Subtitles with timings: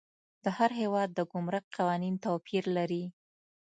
[0.43, 3.03] د هر هیواد د ګمرک قوانین توپیر لري.